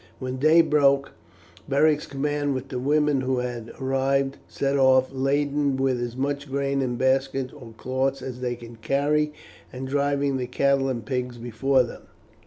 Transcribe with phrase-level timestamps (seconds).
[0.17, 1.11] When day broke,
[1.69, 6.81] Beric's command, with the women who had arrived, set off laden with as much grain
[6.81, 9.31] in baskets or cloths as they could carry,
[9.71, 12.01] and driving the cattle and pigs before them.